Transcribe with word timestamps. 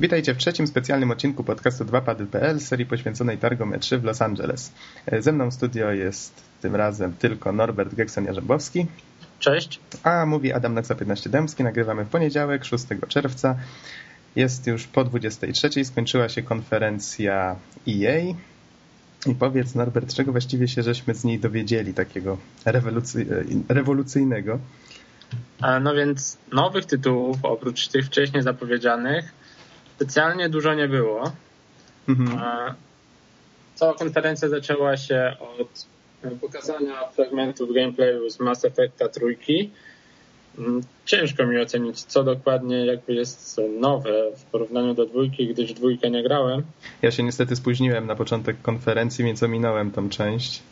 Witajcie 0.00 0.34
w 0.34 0.36
trzecim 0.36 0.66
specjalnym 0.66 1.10
odcinku 1.10 1.44
podcastu 1.44 1.84
2pady.pl 1.84 2.60
serii 2.60 2.86
poświęconej 2.86 3.38
targom 3.38 3.72
E3 3.72 3.98
w 3.98 4.04
Los 4.04 4.22
Angeles. 4.22 4.72
Ze 5.18 5.32
mną 5.32 5.50
w 5.50 5.54
studio 5.54 5.92
jest 5.92 6.42
tym 6.62 6.76
razem 6.76 7.12
tylko 7.12 7.52
Norbert 7.52 7.94
Gekson-Jarzębowski. 7.94 8.86
Cześć. 9.38 9.80
A 10.02 10.26
mówi 10.26 10.52
Adam 10.52 10.74
Naksa 10.74 10.94
15 10.94 11.30
Dębski. 11.30 11.64
Nagrywamy 11.64 12.04
w 12.04 12.08
poniedziałek, 12.08 12.64
6 12.64 12.84
czerwca. 13.08 13.56
Jest 14.36 14.66
już 14.66 14.86
po 14.86 15.04
23. 15.04 15.84
Skończyła 15.84 16.28
się 16.28 16.42
konferencja 16.42 17.56
EA. 17.88 18.34
I 19.26 19.34
powiedz 19.34 19.74
Norbert, 19.74 20.14
czego 20.14 20.32
właściwie 20.32 20.68
się 20.68 20.82
żeśmy 20.82 21.14
z 21.14 21.24
niej 21.24 21.38
dowiedzieli 21.38 21.94
takiego 21.94 22.38
rewolucy 22.64 23.44
rewolucyjnego? 23.68 24.58
No 25.80 25.94
więc 25.94 26.38
nowych 26.52 26.86
tytułów, 26.86 27.36
oprócz 27.42 27.88
tych 27.88 28.06
wcześniej 28.06 28.42
zapowiedzianych, 28.42 29.32
specjalnie 29.98 30.48
dużo 30.48 30.74
nie 30.74 30.88
było. 30.88 31.32
Mhm. 32.08 32.40
Cała 33.74 33.94
konferencja 33.94 34.48
zaczęła 34.48 34.96
się 34.96 35.36
od 35.60 35.86
pokazania 36.40 37.08
fragmentów 37.08 37.74
gameplayu 37.74 38.30
z 38.30 38.40
Mass 38.40 38.64
Effecta 38.64 39.08
trójki. 39.08 39.70
Mm, 40.58 40.80
ciężko 41.04 41.46
mi 41.46 41.60
ocenić, 41.60 42.02
co 42.02 42.24
dokładnie 42.24 42.86
jakby 42.86 43.14
jest 43.14 43.60
nowe 43.80 44.32
w 44.36 44.42
porównaniu 44.42 44.94
do 44.94 45.06
dwójki, 45.06 45.48
gdyż 45.48 45.72
dwójkę 45.72 46.10
nie 46.10 46.22
grałem. 46.22 46.62
Ja 47.02 47.10
się 47.10 47.22
niestety 47.22 47.56
spóźniłem 47.56 48.06
na 48.06 48.14
początek 48.14 48.62
konferencji, 48.62 49.24
więc 49.24 49.42
ominąłem 49.42 49.90
tą 49.90 50.08
część. 50.08 50.62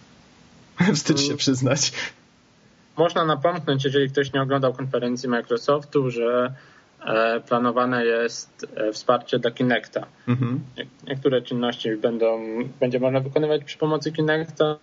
Wstyd 0.94 1.20
się 1.20 1.26
mm. 1.26 1.38
przyznać. 1.38 1.92
Można 2.96 3.24
napomknąć, 3.24 3.84
jeżeli 3.84 4.10
ktoś 4.10 4.32
nie 4.32 4.42
oglądał 4.42 4.72
konferencji 4.72 5.28
Microsoftu, 5.28 6.10
że 6.10 6.54
planowane 7.48 8.04
jest 8.04 8.66
e, 8.76 8.92
wsparcie 8.92 9.38
dla 9.38 9.50
Kinecta. 9.50 10.06
Mhm. 10.28 10.60
Niektóre 11.06 11.42
czynności 11.42 11.96
będą, 11.96 12.38
będzie 12.80 13.00
można 13.00 13.20
wykonywać 13.20 13.64
przy 13.64 13.78
pomocy 13.78 14.12
Kinecta, 14.12 14.76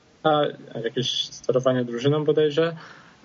jakieś 0.83 1.23
sterowanie 1.23 1.85
drużyną 1.85 2.23
bodajże. 2.23 2.75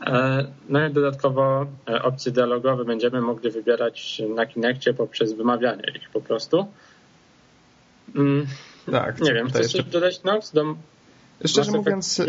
E, 0.06 0.44
no 0.68 0.86
i 0.86 0.92
dodatkowo 0.92 1.66
opcje 2.02 2.32
dialogowe 2.32 2.84
będziemy 2.84 3.20
mogli 3.20 3.50
wybierać 3.50 4.22
na 4.36 4.46
Kinectie 4.46 4.94
poprzez 4.94 5.32
wymawianie 5.32 5.82
ich 5.96 6.10
po 6.10 6.20
prostu. 6.20 6.66
Mm, 8.16 8.46
tak. 8.90 9.20
Nie 9.20 9.34
wiem, 9.34 9.48
chcesz 9.48 9.74
jeszcze... 9.74 9.90
dodać 9.90 10.22
Nox? 10.22 10.52
Do... 10.52 10.74
Szczerze 11.44 11.72
mówiąc, 11.72 12.22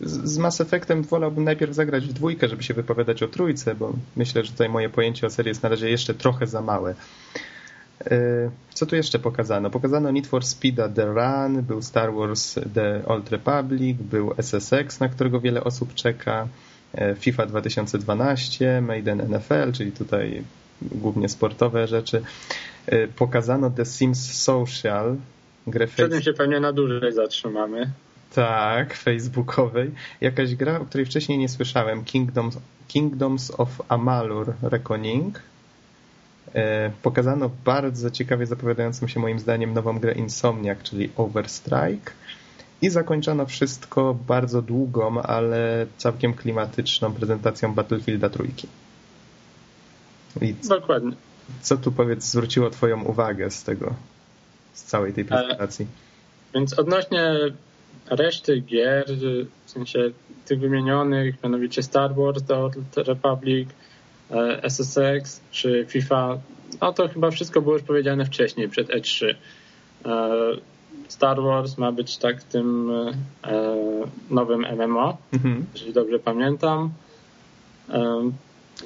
z 0.00 0.38
Mass 0.38 0.60
Effectem 0.60 1.02
wolałbym 1.02 1.44
najpierw 1.44 1.74
zagrać 1.74 2.06
w 2.06 2.12
dwójkę, 2.12 2.48
żeby 2.48 2.62
się 2.62 2.74
wypowiadać 2.74 3.22
o 3.22 3.28
trójce, 3.28 3.74
bo 3.74 3.92
myślę, 4.16 4.44
że 4.44 4.52
tutaj 4.52 4.68
moje 4.68 4.88
pojęcie 4.88 5.26
o 5.26 5.30
serii 5.30 5.48
jest 5.48 5.62
na 5.62 5.68
razie 5.68 5.90
jeszcze 5.90 6.14
trochę 6.14 6.46
za 6.46 6.62
małe. 6.62 6.94
E, 8.06 8.50
co 8.74 8.86
tu 8.86 8.96
jeszcze 8.96 9.18
pokazano? 9.18 9.70
Pokazano 9.70 10.10
Need 10.10 10.26
for 10.26 10.42
Speed'a 10.42 10.92
The 10.92 11.06
Run, 11.06 11.62
był 11.62 11.82
Star 11.82 12.14
Wars 12.14 12.54
The 12.74 13.02
Old 13.06 13.30
Republic, 13.30 13.96
był 13.98 14.34
SSX, 14.36 15.00
na 15.00 15.08
którego 15.08 15.40
wiele 15.40 15.64
osób 15.64 15.94
czeka, 15.94 16.48
e, 16.94 17.14
FIFA 17.14 17.46
2012, 17.46 18.80
Maiden 18.80 19.20
NFL, 19.20 19.72
czyli 19.72 19.92
tutaj 19.92 20.42
głównie 20.82 21.28
sportowe 21.28 21.86
rzeczy. 21.86 22.22
E, 22.86 23.08
pokazano 23.08 23.70
The 23.70 23.84
Sims 23.84 24.42
Social, 24.42 25.16
grę 25.66 25.86
Przed 25.86 26.10
tym 26.10 26.22
się 26.22 26.32
pewnie 26.32 26.60
na 26.60 26.72
dłużej 26.72 27.12
zatrzymamy. 27.12 27.90
Tak, 28.34 28.94
facebookowej. 28.94 29.90
Jakaś 30.20 30.54
gra, 30.54 30.80
o 30.80 30.84
której 30.84 31.06
wcześniej 31.06 31.38
nie 31.38 31.48
słyszałem. 31.48 32.04
Kingdoms, 32.04 32.58
Kingdoms 32.88 33.52
of 33.58 33.82
Amalur 33.88 34.54
Reckoning. 34.62 35.42
E, 36.54 36.90
pokazano 37.02 37.50
bardzo 37.64 38.10
ciekawie 38.10 38.46
zapowiadającą 38.46 39.08
się 39.08 39.20
moim 39.20 39.38
zdaniem 39.38 39.74
nową 39.74 39.98
grę 39.98 40.12
Insomniac, 40.12 40.82
czyli 40.82 41.10
Overstrike. 41.16 42.12
I 42.82 42.90
zakończono 42.90 43.46
wszystko 43.46 44.14
bardzo 44.26 44.62
długą, 44.62 45.22
ale 45.22 45.86
całkiem 45.96 46.34
klimatyczną 46.34 47.12
prezentacją 47.12 47.74
Battlefielda 47.74 48.30
trójki. 48.30 48.68
I 50.40 50.54
Dokładnie. 50.54 51.12
Co 51.60 51.76
tu 51.76 51.92
powiedz 51.92 52.24
zwróciło 52.24 52.70
twoją 52.70 53.04
uwagę 53.04 53.50
z 53.50 53.64
tego, 53.64 53.94
z 54.72 54.84
całej 54.84 55.12
tej 55.12 55.24
prezentacji? 55.24 55.84
E, 55.84 56.54
więc 56.54 56.78
odnośnie 56.78 57.34
reszty 58.10 58.60
gier, 58.60 59.04
w 59.64 59.70
sensie 59.70 60.10
tych 60.44 60.60
wymienionych, 60.60 61.42
mianowicie 61.42 61.82
Star 61.82 62.14
Wars, 62.14 62.42
The 62.42 62.56
Old 62.56 62.76
Republic, 62.96 63.68
e, 64.30 64.62
SSX 64.62 65.40
czy 65.50 65.86
FIFA, 65.88 66.38
no 66.80 66.92
to 66.92 67.08
chyba 67.08 67.30
wszystko 67.30 67.62
było 67.62 67.74
już 67.74 67.82
powiedziane 67.82 68.24
wcześniej, 68.24 68.68
przed 68.68 68.88
E3. 68.88 69.34
E, 70.04 70.30
Star 71.08 71.42
Wars 71.42 71.78
ma 71.78 71.92
być 71.92 72.16
tak 72.16 72.42
tym 72.42 72.90
e, 73.44 73.56
nowym 74.30 74.66
MMO, 74.76 75.16
mhm. 75.32 75.66
jeżeli 75.74 75.92
dobrze 75.92 76.18
pamiętam. 76.18 76.90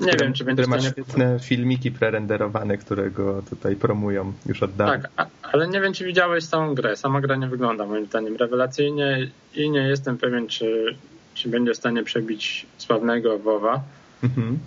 Nie 0.01 0.13
wiem, 0.21 0.33
czy 0.33 0.45
będzie 0.45 0.67
ma 0.67 0.81
świetne 0.81 1.39
filmiki 1.41 1.91
prerenderowane, 1.91 2.79
które 2.79 3.11
go 3.11 3.43
tutaj 3.51 3.77
promują 3.77 4.33
już 4.47 4.63
od 4.63 4.77
dawna. 4.77 5.09
Tak, 5.17 5.29
ale 5.43 5.69
nie 5.69 5.81
wiem, 5.81 5.93
czy 5.93 6.05
widziałeś 6.05 6.45
samą 6.45 6.75
grę. 6.75 6.97
Sama 6.97 7.21
gra 7.21 7.37
nie 7.37 7.49
wygląda 7.49 7.87
moim 7.87 8.07
zdaniem 8.07 8.37
rewelacyjnie 8.37 9.31
i 9.55 9.71
nie 9.71 9.81
jestem 9.81 10.19
pewien, 10.19 10.49
czy, 10.49 10.97
czy 11.35 11.49
będzie 11.49 11.73
w 11.75 11.77
stanie 11.77 12.03
przebić 12.03 12.67
sławnego 12.79 13.39
WoWa. 13.39 13.83
Mhm. 14.23 14.59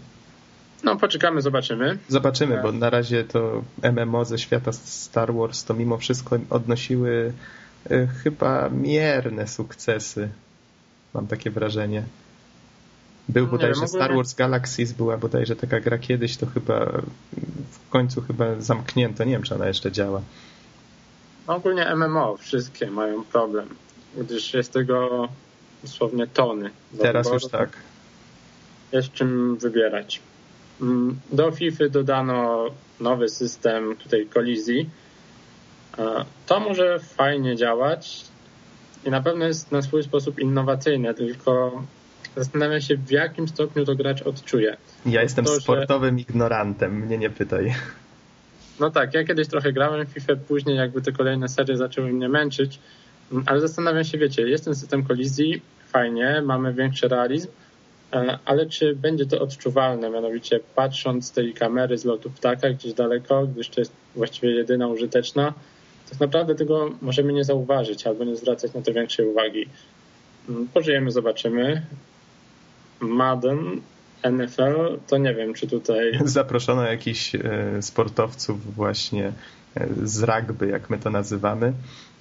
No, 0.84 0.96
poczekamy, 0.96 1.42
zobaczymy. 1.42 1.98
Zobaczymy, 2.08 2.60
bo 2.62 2.72
na 2.72 2.90
razie 2.90 3.24
to 3.24 3.64
MMO 3.94 4.26
ze 4.26 4.38
świata 4.38 4.72
Star 4.72 5.34
Wars 5.34 5.64
to 5.64 5.74
mimo 5.74 5.98
wszystko 5.98 6.40
odnosiły 6.50 7.34
e, 7.90 8.08
chyba 8.08 8.70
mierne 8.70 9.48
sukcesy. 9.48 10.30
Mam 11.14 11.28
takie 11.28 11.52
wrażenie. 11.52 12.04
Był 13.30 13.48
bodajże 13.48 13.80
wiem, 13.80 13.88
Star 13.88 14.16
Wars 14.16 14.34
Galaxies, 14.34 14.94
była 14.94 15.18
bodajże 15.18 15.56
taka 15.56 15.80
gra 15.80 15.98
kiedyś, 15.98 16.38
to 16.38 16.46
chyba 16.46 16.86
w 17.72 17.90
końcu 17.90 18.22
chyba 18.22 18.46
zamknięto. 18.60 19.24
Nie 19.24 19.32
wiem, 19.32 19.44
czy 19.44 19.56
ona 19.56 19.68
jeszcze 19.68 19.92
działa. 19.92 20.22
Ogólnie 21.48 21.96
MMO 21.96 22.38
wszystkie 22.38 22.92
mają 22.92 23.24
problem, 23.24 23.68
gdyż 24.18 24.54
jest 24.54 24.74
tego 24.74 25.28
dosłownie 25.84 26.28
tony. 26.28 26.70
Teraz 27.02 27.32
już 27.34 27.48
tak. 27.48 27.70
Jest 28.92 29.14
czym 29.14 29.58
wybierać. 29.58 30.22
Mm, 30.82 31.20
do 31.32 31.52
FIFA 31.52 31.90
dodano 31.90 32.66
nowy 33.00 33.30
system 33.30 33.96
tutaj 33.96 34.26
kolizji. 34.26 34.90
To 36.46 36.60
może 36.60 37.00
fajnie 37.00 37.56
działać 37.56 38.26
i 39.06 39.10
na 39.10 39.22
pewno 39.22 39.46
jest 39.46 39.72
na 39.72 39.82
swój 39.82 40.04
sposób 40.04 40.40
innowacyjne, 40.40 41.14
tylko 41.14 41.84
Zastanawiam 42.36 42.82
się, 42.82 42.98
w 42.98 43.12
jakim 43.12 43.48
stopniu 43.48 43.86
to 43.86 43.96
gracz 43.96 44.22
odczuje. 44.22 44.78
Ja 45.06 45.22
jestem 45.22 45.46
to, 45.46 45.60
sportowym 45.60 46.18
że... 46.18 46.22
ignorantem, 46.22 47.00
mnie 47.00 47.18
nie 47.18 47.30
pytaj. 47.30 47.74
No 48.80 48.90
tak, 48.90 49.14
ja 49.14 49.24
kiedyś 49.24 49.48
trochę 49.48 49.74
grałem 49.74 50.06
w 50.06 50.10
FIFA, 50.10 50.34
później 50.48 50.78
jakby 50.78 51.02
te 51.02 51.12
kolejne 51.12 51.50
serie 51.50 51.78
zaczęły 51.78 52.14
mnie 52.14 52.30
męczyć, 52.30 52.80
ale 53.46 53.62
zastanawiam 53.62 54.04
się, 54.04 54.18
wiecie, 54.18 54.50
jest 54.50 54.66
ten 54.66 54.76
system 54.76 55.04
kolizji, 55.04 55.62
fajnie, 55.88 56.42
mamy 56.46 56.74
większy 56.74 57.08
realizm, 57.08 57.48
e, 58.14 58.40
ale 58.46 58.66
czy 58.66 58.96
będzie 58.96 59.26
to 59.26 59.42
odczuwalne, 59.42 60.10
mianowicie 60.10 60.60
patrząc 60.76 61.26
z 61.28 61.32
tej 61.32 61.54
kamery 61.54 61.98
z 61.98 62.06
lotu 62.06 62.30
ptaka 62.30 62.70
gdzieś 62.70 62.94
daleko, 62.94 63.48
gdyż 63.48 63.70
to 63.70 63.82
jest 63.82 63.92
właściwie 64.16 64.52
jedyna 64.52 64.88
użyteczna, 64.88 65.54
tak 66.10 66.20
naprawdę 66.20 66.56
tego 66.56 66.90
możemy 67.02 67.34
nie 67.34 67.44
zauważyć 67.44 68.08
albo 68.08 68.24
nie 68.24 68.36
zwracać 68.36 68.74
na 68.74 68.82
to 68.82 68.94
większej 68.94 69.28
uwagi. 69.28 69.66
Mm, 70.50 70.68
pożyjemy, 70.68 71.12
zobaczymy. 71.12 71.82
Madden, 73.00 73.82
NFL, 74.24 74.98
to 75.08 75.18
nie 75.18 75.34
wiem, 75.34 75.54
czy 75.54 75.68
tutaj... 75.68 76.20
Zaproszono 76.26 76.84
jakichś 76.84 77.36
e, 77.36 77.42
sportowców 77.82 78.76
właśnie 78.76 79.32
e, 79.76 79.88
z 80.04 80.24
rugby, 80.24 80.68
jak 80.68 80.90
my 80.90 81.00
to 81.00 81.10
nazywamy, 81.10 81.74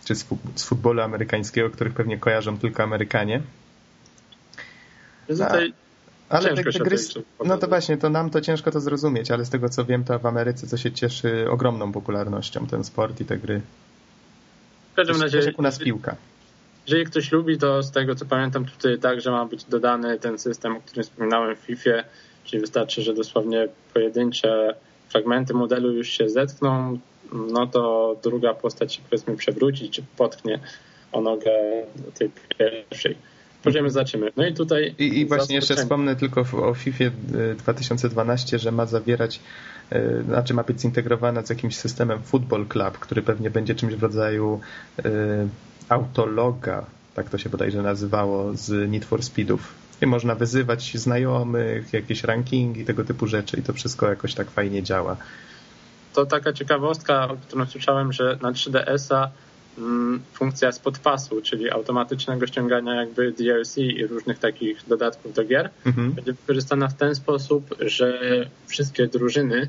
czy 0.04 0.14
z 0.54 0.64
futbolu 0.64 1.02
amerykańskiego, 1.02 1.70
których 1.70 1.94
pewnie 1.94 2.18
kojarzą 2.18 2.58
tylko 2.58 2.82
Amerykanie. 2.82 3.42
Tutaj 5.28 5.72
ale 6.28 6.54
te, 6.54 6.64
te 6.64 6.78
gry, 6.78 6.96
no 7.44 7.58
to 7.58 7.68
właśnie, 7.68 7.96
to 7.96 8.10
nam 8.10 8.30
to 8.30 8.40
ciężko 8.40 8.70
to 8.70 8.80
zrozumieć, 8.80 9.30
ale 9.30 9.44
z 9.44 9.50
tego 9.50 9.68
co 9.68 9.84
wiem, 9.84 10.04
to 10.04 10.18
w 10.18 10.26
Ameryce 10.26 10.66
to 10.66 10.76
się 10.76 10.92
cieszy 10.92 11.50
ogromną 11.50 11.92
popularnością 11.92 12.66
ten 12.66 12.84
sport 12.84 13.20
i 13.20 13.24
te 13.24 13.38
gry. 13.38 13.60
W 14.92 14.96
każdym 14.96 15.22
razie, 15.22 15.38
jak 15.38 15.58
u 15.58 15.62
nas 15.62 15.78
piłka. 15.78 16.16
Jeżeli 16.86 17.04
ktoś 17.04 17.32
lubi, 17.32 17.58
to 17.58 17.82
z 17.82 17.90
tego 17.90 18.14
co 18.14 18.24
pamiętam 18.24 18.64
tutaj 18.64 18.98
także 18.98 19.30
ma 19.30 19.44
być 19.44 19.64
dodany 19.64 20.18
ten 20.18 20.38
system, 20.38 20.76
o 20.76 20.80
którym 20.80 21.04
wspominałem 21.04 21.56
w 21.56 21.58
FIFA, 21.58 21.90
czyli 22.44 22.60
wystarczy, 22.60 23.02
że 23.02 23.14
dosłownie 23.14 23.68
pojedyncze 23.94 24.74
fragmenty 25.08 25.54
modelu 25.54 25.92
już 25.92 26.08
się 26.08 26.28
zetkną, 26.28 26.98
no 27.32 27.66
to 27.66 28.16
druga 28.22 28.54
postać 28.54 28.94
się 28.94 29.02
powiedzmy 29.10 29.36
przewróci 29.36 29.90
czy 29.90 30.02
potknie 30.16 30.60
o 31.12 31.20
nogę 31.20 31.50
tej 32.18 32.30
pierwszej. 32.58 33.16
Poziomie 33.62 33.90
zobaczymy. 33.90 34.32
No 34.36 34.46
i 34.46 34.54
tutaj... 34.54 34.94
I, 34.98 35.20
i 35.20 35.26
właśnie 35.26 35.56
jeszcze 35.56 35.76
wspomnę 35.76 36.16
tylko 36.16 36.40
o 36.40 36.74
FIFA 36.74 37.04
2012, 37.58 38.58
że 38.58 38.72
ma 38.72 38.86
zawierać 38.86 39.40
e, 39.90 40.22
znaczy 40.22 40.54
ma 40.54 40.62
być 40.62 40.80
zintegrowana 40.80 41.46
z 41.46 41.50
jakimś 41.50 41.76
systemem 41.76 42.22
Football 42.22 42.66
Club, 42.66 42.98
który 42.98 43.22
pewnie 43.22 43.50
będzie 43.50 43.74
czymś 43.74 43.94
w 43.94 44.02
rodzaju 44.02 44.60
y, 44.98 45.02
autologa, 45.88 46.84
tak 47.14 47.30
to 47.30 47.38
się 47.38 47.50
bodajże 47.50 47.82
nazywało, 47.82 48.54
z 48.54 48.90
Need 48.90 49.04
for 49.04 49.22
Speedów. 49.22 49.74
I 50.02 50.06
można 50.06 50.34
wyzywać 50.34 50.98
znajomych, 50.98 51.92
jakieś 51.92 52.24
rankingi, 52.24 52.84
tego 52.84 53.04
typu 53.04 53.26
rzeczy 53.26 53.56
i 53.56 53.62
to 53.62 53.72
wszystko 53.72 54.08
jakoś 54.08 54.34
tak 54.34 54.50
fajnie 54.50 54.82
działa. 54.82 55.16
To 56.14 56.26
taka 56.26 56.52
ciekawostka, 56.52 57.28
o 57.28 57.36
którą 57.36 57.66
słyszałem, 57.66 58.12
że 58.12 58.38
na 58.42 58.52
3DS-a 58.52 59.16
mm, 59.16 59.30
funkcja 60.32 60.72
spod 60.72 60.98
pasu, 60.98 61.42
czyli 61.42 61.70
automatycznego 61.70 62.46
ściągania 62.46 62.94
jakby 62.94 63.32
DLC 63.32 63.78
i 63.78 64.06
różnych 64.06 64.38
takich 64.38 64.82
dodatków 64.88 65.34
do 65.34 65.44
gier, 65.44 65.70
mhm. 65.86 66.12
będzie 66.12 66.32
wykorzystana 66.32 66.88
w 66.88 66.94
ten 66.94 67.14
sposób, 67.14 67.74
że 67.80 68.20
wszystkie 68.66 69.06
drużyny 69.06 69.68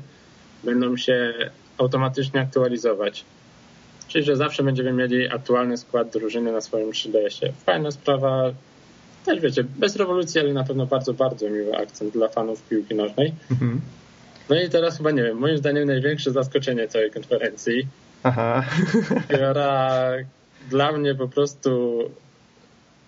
będą 0.64 0.96
się 0.96 1.34
automatycznie 1.78 2.40
aktualizować. 2.40 3.24
Czyli, 4.08 4.24
że 4.24 4.36
zawsze 4.36 4.62
będziemy 4.62 4.92
mieli 4.92 5.28
aktualny 5.28 5.76
skład 5.76 6.10
drużyny 6.10 6.52
na 6.52 6.60
swoim 6.60 6.90
3DS-ie. 6.90 7.52
Fajna 7.66 7.90
sprawa, 7.90 8.52
też 9.24 9.40
wiecie, 9.40 9.64
bez 9.64 9.96
rewolucji, 9.96 10.40
ale 10.40 10.52
na 10.52 10.64
pewno 10.64 10.86
bardzo, 10.86 11.14
bardzo 11.14 11.50
miły 11.50 11.76
akcent 11.76 12.12
dla 12.12 12.28
fanów 12.28 12.62
piłki 12.62 12.94
nożnej. 12.94 13.34
Mhm. 13.50 13.80
No 14.48 14.60
i 14.60 14.68
teraz 14.68 14.96
chyba 14.96 15.10
nie 15.10 15.22
wiem, 15.22 15.38
moim 15.38 15.58
zdaniem 15.58 15.86
największe 15.86 16.30
zaskoczenie 16.30 16.88
całej 16.88 17.10
konferencji. 17.10 17.86
Aha. 18.22 18.64
Która 19.28 20.10
dla 20.70 20.92
mnie 20.92 21.14
po 21.14 21.28
prostu 21.28 21.98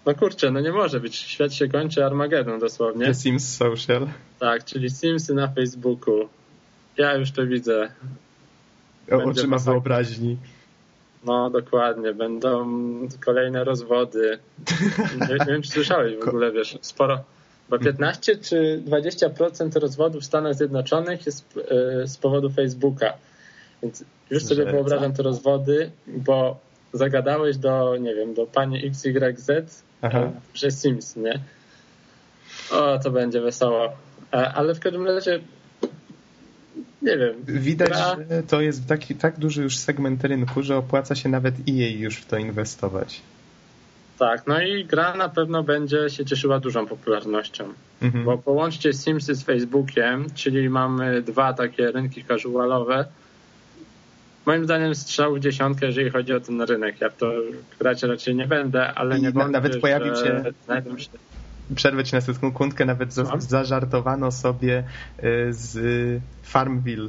no 0.07 0.15
kurczę, 0.15 0.51
no 0.51 0.61
nie 0.61 0.73
może 0.73 1.01
być. 1.01 1.17
Świat 1.17 1.55
się 1.55 1.69
kończy 1.69 2.05
Armageddon 2.05 2.61
dosłownie. 2.61 3.07
The 3.07 3.15
Sims 3.15 3.57
Social. 3.57 4.09
Tak, 4.39 4.65
czyli 4.65 4.91
Simsy 4.91 5.35
na 5.35 5.49
Facebooku. 5.49 6.29
Ja 6.97 7.15
już 7.15 7.31
to 7.31 7.47
widzę. 7.47 7.91
O, 9.13 9.17
oczyma 9.17 9.59
wyobraźni. 9.59 10.37
No, 11.25 11.51
dokładnie. 11.51 12.15
Będą 12.15 12.69
kolejne 13.25 13.65
rozwody. 13.65 14.39
Nie, 15.21 15.35
nie 15.35 15.53
wiem, 15.53 15.63
czy 15.63 15.71
słyszałeś 15.71 16.17
w 16.17 16.29
ogóle, 16.29 16.53
wiesz, 16.53 16.79
sporo. 16.81 17.25
Bo 17.69 17.79
15 17.79 18.37
czy 18.37 18.83
20% 18.87 19.81
rozwodów 19.81 20.23
w 20.23 20.27
Stanach 20.27 20.55
Zjednoczonych 20.55 21.27
jest 21.27 21.59
e, 22.03 22.07
z 22.07 22.17
powodu 22.17 22.51
Facebooka. 22.51 23.13
Więc 23.83 24.05
już 24.31 24.45
sobie 24.45 24.65
Że 24.65 24.73
wyobrażam 24.73 25.13
te 25.13 25.23
rozwody, 25.23 25.91
bo 26.07 26.61
zagadałeś 26.93 27.57
do, 27.57 27.97
nie 27.97 28.15
wiem, 28.15 28.35
do 28.35 28.47
pani 28.47 28.87
XYZ 28.87 29.83
Aha. 30.03 30.31
przez 30.53 30.83
Sims, 30.83 31.17
nie? 31.17 31.41
O, 32.73 32.99
to 32.99 33.11
będzie 33.11 33.41
wesoło. 33.41 33.93
E, 34.33 34.53
ale 34.53 34.75
w 34.75 34.81
każdym 34.81 35.07
razie 35.07 35.41
nie 37.03 37.19
wiem. 37.19 37.35
Widać, 37.47 37.89
gra... 37.89 38.17
że 38.31 38.43
to 38.43 38.61
jest 38.61 38.87
taki, 38.87 39.15
tak 39.15 39.39
duży 39.39 39.63
już 39.63 39.77
segment 39.77 40.25
rynku, 40.25 40.63
że 40.63 40.77
opłaca 40.77 41.15
się 41.15 41.29
nawet 41.29 41.69
i 41.69 41.77
jej 41.77 41.99
już 41.99 42.17
w 42.17 42.27
to 42.27 42.39
inwestować. 42.39 43.23
Tak, 44.19 44.47
no 44.47 44.63
i 44.63 44.85
gra 44.85 45.15
na 45.15 45.29
pewno 45.29 45.63
będzie 45.63 46.11
się 46.11 46.25
cieszyła 46.25 46.61
dużą 46.61 46.87
popularnością. 46.87 47.65
Mhm. 48.03 48.25
Bo 48.25 48.39
połączcie 48.39 48.93
Simsy 48.93 49.35
z 49.35 49.43
Facebookiem, 49.43 50.27
czyli 50.35 50.69
mamy 50.69 51.23
dwa 51.23 51.53
takie 51.53 51.91
rynki 51.91 52.25
casualowe. 52.25 53.05
Moim 54.47 54.65
zdaniem 54.65 54.95
strzał 54.95 55.35
w 55.35 55.41
dziesiątkę, 55.41 55.87
jeżeli 55.87 56.11
chodzi 56.11 56.33
o 56.33 56.41
ten 56.41 56.63
rynek. 56.63 57.01
Ja 57.01 57.11
w 57.11 57.17
to 57.17 57.33
grać 57.79 58.03
raczej 58.03 58.35
nie 58.35 58.47
będę, 58.47 58.95
ale 58.95 59.19
I 59.19 59.23
nie 59.23 59.31
wątpię, 59.31 59.53
Nawet 59.53 59.81
pojawił 59.81 60.17
się, 60.17 60.23
się 60.23 60.53
przerwę 61.75 62.05
ci 62.05 62.15
na 62.15 62.21
sekundkę, 62.21 62.85
nawet 62.85 63.13
za, 63.13 63.23
no. 63.23 63.41
zażartowano 63.41 64.33
sobie 64.33 64.85
y, 65.25 65.49
z 65.51 65.79
Farmville. 66.43 67.09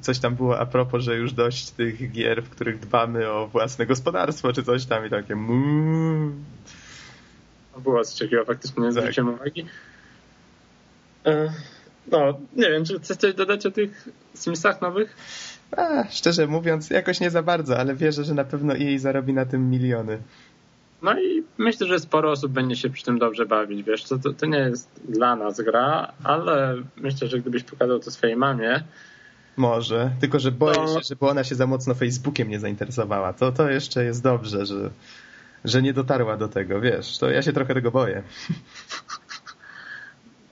Coś 0.00 0.18
tam 0.18 0.34
było 0.34 0.58
a 0.58 0.66
propos, 0.66 1.02
że 1.02 1.16
już 1.16 1.32
dość 1.32 1.70
tych 1.70 2.12
gier, 2.12 2.42
w 2.42 2.50
których 2.50 2.80
dbamy 2.80 3.30
o 3.30 3.48
własne 3.48 3.86
gospodarstwo, 3.86 4.52
czy 4.52 4.62
coś 4.62 4.86
tam 4.86 5.06
i 5.06 5.10
takie 5.10 5.32
mmm. 5.32 6.44
Było 7.82 8.04
coś 8.04 8.18
takiego, 8.18 8.44
faktycznie 8.44 8.82
nie 8.82 8.92
tak. 8.92 9.02
zwróciłem 9.02 9.34
uwagi. 9.34 9.66
No, 12.10 12.38
nie 12.56 12.70
wiem, 12.70 12.84
czy 12.84 13.00
chcesz 13.00 13.16
coś 13.16 13.34
dodać 13.34 13.66
o 13.66 13.70
tych 13.70 14.08
Simsach 14.34 14.80
nowych? 14.80 15.16
A, 15.76 16.04
szczerze 16.10 16.46
mówiąc, 16.46 16.90
jakoś 16.90 17.20
nie 17.20 17.30
za 17.30 17.42
bardzo, 17.42 17.78
ale 17.78 17.94
wierzę, 17.94 18.24
że 18.24 18.34
na 18.34 18.44
pewno 18.44 18.74
jej 18.74 18.98
zarobi 18.98 19.32
na 19.32 19.46
tym 19.46 19.70
miliony. 19.70 20.18
No 21.02 21.20
i 21.20 21.44
myślę, 21.58 21.86
że 21.86 21.98
sporo 21.98 22.30
osób 22.30 22.52
będzie 22.52 22.76
się 22.76 22.90
przy 22.90 23.04
tym 23.04 23.18
dobrze 23.18 23.46
bawić. 23.46 23.82
Wiesz, 23.82 24.04
to, 24.04 24.18
to, 24.18 24.32
to 24.32 24.46
nie 24.46 24.58
jest 24.58 24.88
dla 25.08 25.36
nas 25.36 25.60
gra, 25.60 26.12
ale 26.24 26.76
myślę, 26.96 27.28
że 27.28 27.40
gdybyś 27.40 27.62
pokazał 27.62 27.98
to 27.98 28.10
swojej 28.10 28.36
mamie, 28.36 28.84
może, 29.56 30.10
tylko 30.20 30.38
że 30.38 30.52
boję 30.52 30.74
to... 30.74 30.86
się, 30.86 31.00
żeby 31.08 31.26
ona 31.26 31.44
się 31.44 31.54
za 31.54 31.66
mocno 31.66 31.94
Facebookiem 31.94 32.48
nie 32.48 32.60
zainteresowała. 32.60 33.32
To, 33.32 33.52
to 33.52 33.70
jeszcze 33.70 34.04
jest 34.04 34.22
dobrze, 34.22 34.66
że, 34.66 34.90
że 35.64 35.82
nie 35.82 35.92
dotarła 35.92 36.36
do 36.36 36.48
tego, 36.48 36.80
wiesz, 36.80 37.18
to 37.18 37.30
ja 37.30 37.42
się 37.42 37.52
trochę 37.52 37.74
tego 37.74 37.90
boję. 37.90 38.22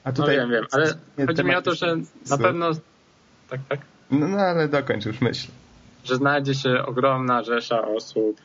A 0.04 0.12
tutaj... 0.12 0.36
No 0.36 0.42
wiem, 0.42 0.50
wiem, 0.50 0.66
ale 0.72 0.94
chodzi 1.26 1.44
mi 1.44 1.54
o 1.54 1.62
to, 1.62 1.74
że 1.74 1.96
na 2.30 2.38
pewno... 2.38 2.70
Tak, 3.50 3.60
tak? 3.68 3.80
No, 4.10 4.28
no 4.28 4.38
ale 4.38 4.68
dokończ 4.68 5.06
już 5.06 5.20
myśl. 5.20 5.48
Że 6.04 6.16
znajdzie 6.16 6.54
się 6.54 6.86
ogromna 6.86 7.42
rzesza 7.42 7.88
osób, 7.88 8.40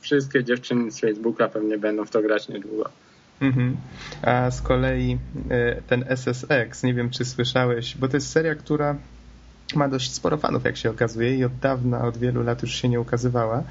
wszystkie 0.00 0.44
dziewczyny 0.44 0.90
z 0.90 1.00
Facebooka 1.00 1.48
pewnie 1.48 1.78
będą 1.78 2.04
w 2.04 2.10
to 2.10 2.22
grać 2.22 2.48
niedługo. 2.48 2.90
Mhm. 3.40 3.76
A 4.22 4.50
z 4.50 4.62
kolei 4.62 5.18
e, 5.50 5.82
ten 5.82 6.04
SSX, 6.08 6.82
nie 6.82 6.94
wiem 6.94 7.10
czy 7.10 7.24
słyszałeś, 7.24 7.96
bo 7.96 8.08
to 8.08 8.16
jest 8.16 8.30
seria, 8.30 8.54
która 8.54 8.96
ma 9.74 9.88
dość 9.88 10.12
sporo 10.12 10.36
fanów, 10.36 10.64
jak 10.64 10.76
się 10.76 10.90
okazuje, 10.90 11.36
i 11.36 11.44
od 11.44 11.58
dawna, 11.58 12.04
od 12.04 12.18
wielu 12.18 12.42
lat 12.42 12.62
już 12.62 12.74
się 12.74 12.88
nie 12.88 13.00
ukazywała. 13.00 13.62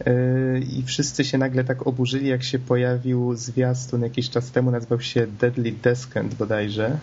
E, 0.00 0.58
I 0.58 0.82
wszyscy 0.82 1.24
się 1.24 1.38
nagle 1.38 1.64
tak 1.64 1.86
oburzyli, 1.86 2.28
jak 2.28 2.42
się 2.42 2.58
pojawił 2.58 3.36
zwiastun 3.36 4.02
jakiś 4.02 4.30
czas 4.30 4.50
temu, 4.50 4.70
nazywał 4.70 5.00
się 5.00 5.26
Deadly 5.26 5.72
Descent 5.72 6.34
bodajże. 6.34 6.98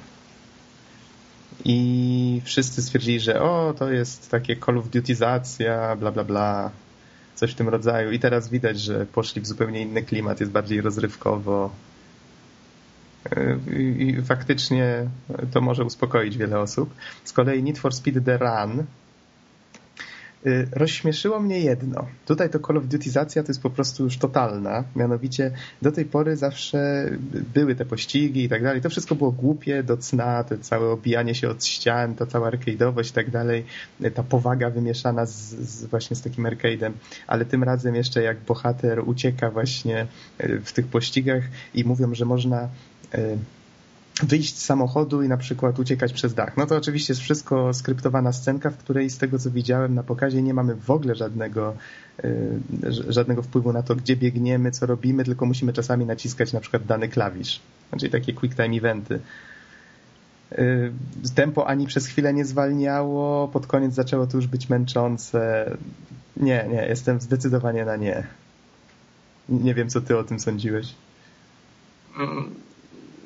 I 1.66 2.42
wszyscy 2.44 2.82
stwierdzili, 2.82 3.20
że 3.20 3.42
o, 3.42 3.74
to 3.78 3.92
jest 3.92 4.32
takie 4.32 4.58
Call 4.58 4.78
of 4.78 4.90
Dutyzacja, 4.90 5.96
bla 5.96 6.12
bla 6.12 6.24
bla 6.24 6.72
coś 7.36 7.52
w 7.52 7.56
tym 7.56 7.70
rodzaju. 7.70 8.12
I 8.12 8.20
teraz 8.20 8.50
widać, 8.50 8.80
że 8.80 9.06
poszli 9.06 9.42
w 9.42 9.48
zupełnie 9.48 9.82
inny 9.82 10.04
klimat, 10.04 10.40
jest 10.40 10.52
bardziej 10.52 10.82
rozrywkowo. 10.82 11.72
I, 13.78 14.07
i 14.07 14.21
faktycznie 14.21 15.07
to 15.52 15.62
może 15.62 15.83
uspokoić 15.83 16.38
wiele 16.38 16.60
osób. 16.60 16.94
Z 17.24 17.33
kolei 17.33 17.64
Need 17.64 17.80
for 17.80 17.94
Speed 17.94 18.21
The 18.21 18.38
Run 18.38 18.86
rozśmieszyło 20.71 21.40
mnie 21.40 21.60
jedno. 21.60 22.07
Tutaj 22.26 22.50
to 22.50 22.60
Call 22.60 22.78
of 22.78 22.88
Dutyzacja 22.88 23.44
to 23.44 23.48
jest 23.48 23.62
po 23.62 23.69
prostu 23.69 24.04
już 24.04 24.18
totalna. 24.18 24.83
Mianowicie 24.95 25.52
do 25.81 25.92
tej 25.92 26.06
pory 26.06 26.38
zawsze 26.38 27.10
były 27.54 27.76
te 27.76 27.86
pościgi 27.86 28.44
i 28.44 28.50
tak 28.50 28.64
dalej. 28.64 28.81
To 28.81 28.90
wszystko 28.90 29.16
było 29.16 29.31
głupie 29.31 29.83
do 29.83 29.98
cna, 29.98 30.44
to 30.44 30.57
całe 30.57 30.90
obijanie 30.90 31.36
się 31.36 31.50
od 31.50 31.66
ścian, 31.66 32.16
ta 32.16 32.26
cała 32.26 32.52
arcade'owość 32.52 33.10
i 33.10 33.14
tak 33.14 33.30
dalej. 33.30 33.66
Ta 34.14 34.24
powaga 34.24 34.69
wymieszana 34.69 35.26
z, 35.26 35.31
z 35.56 35.86
właśnie 35.86 36.16
z 36.16 36.21
takim 36.21 36.44
arcade'em. 36.44 36.92
Ale 37.28 37.45
tym 37.45 37.64
razem 37.64 37.95
jeszcze 37.95 38.24
jak 38.24 38.40
bohater 38.40 39.10
ucieka 39.10 39.52
właśnie 39.52 40.07
y, 40.44 40.62
w 40.66 40.74
tych 40.74 40.88
pościgach 40.88 41.44
i 41.74 41.83
mówią, 41.83 42.16
że 42.16 42.26
można 42.26 42.69
y, 43.16 43.38
wyjść 44.23 44.57
z 44.57 44.66
samochodu 44.66 45.23
i 45.23 45.28
na 45.28 45.37
przykład 45.37 45.80
uciekać 45.80 46.13
przez 46.13 46.33
dach. 46.33 46.57
No 46.57 46.66
to 46.66 46.75
oczywiście 46.75 47.13
jest 47.13 47.21
wszystko 47.21 47.73
skryptowana 47.73 48.33
scenka, 48.33 48.69
w 48.69 48.78
której 48.78 49.09
z 49.09 49.18
tego 49.18 49.40
co 49.40 49.51
widziałem 49.51 49.95
na 49.95 50.04
pokazie 50.04 50.42
nie 50.42 50.54
mamy 50.54 50.75
w 50.75 50.90
ogóle 50.90 51.16
żadnego, 51.16 51.75
y, 52.23 52.59
żadnego 53.09 53.44
wpływu 53.44 53.73
na 53.73 53.83
to, 53.83 53.95
gdzie 53.95 54.16
biegniemy, 54.16 54.71
co 54.71 54.85
robimy, 54.85 55.23
tylko 55.23 55.45
musimy 55.45 55.73
czasami 55.73 56.06
naciskać 56.06 56.54
na 56.54 56.59
przykład 56.59 56.85
dany 56.85 57.09
klawisz. 57.09 57.59
Czyli 57.99 58.11
takie 58.11 58.33
quick 58.33 58.56
time 58.56 58.78
eventy. 58.78 59.19
Y, 60.51 60.92
tempo 61.35 61.68
ani 61.68 61.87
przez 61.87 62.07
chwilę 62.07 62.33
nie 62.33 62.45
zwalniało, 62.45 63.47
pod 63.47 63.68
koniec 63.68 63.94
zaczęło 63.94 64.28
to 64.28 64.37
już 64.37 64.47
być 64.47 64.69
męczące. 64.69 65.71
Nie, 66.37 66.66
nie, 66.71 66.85
jestem 66.87 67.21
zdecydowanie 67.21 67.85
na 67.85 67.95
nie. 67.95 68.28
Nie 69.49 69.73
wiem, 69.73 69.90
co 69.90 70.01
ty 70.01 70.18
o 70.18 70.23
tym 70.23 70.40
sądziłeś. 70.40 70.94
Mm, 72.19 72.56